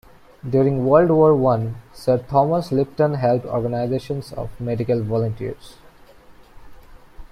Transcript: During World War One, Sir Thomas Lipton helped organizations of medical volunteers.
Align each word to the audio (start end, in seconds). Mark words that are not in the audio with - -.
During 0.49 0.83
World 0.85 1.11
War 1.11 1.35
One, 1.35 1.75
Sir 1.93 2.17
Thomas 2.27 2.71
Lipton 2.71 3.13
helped 3.13 3.45
organizations 3.45 4.33
of 4.33 4.49
medical 4.59 5.03
volunteers. 5.03 5.75